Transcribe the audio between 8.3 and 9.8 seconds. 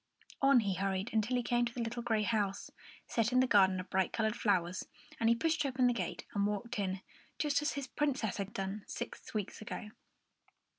had done six weeks